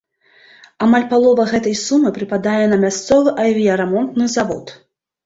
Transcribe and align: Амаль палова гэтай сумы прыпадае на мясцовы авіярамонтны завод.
Амаль 0.85 1.03
палова 1.11 1.43
гэтай 1.51 1.75
сумы 1.81 2.09
прыпадае 2.15 2.63
на 2.71 2.79
мясцовы 2.85 3.29
авіярамонтны 3.45 4.25
завод. 4.39 4.65